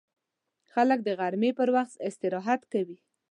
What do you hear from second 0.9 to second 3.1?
د غرمې پر وخت استراحت کوي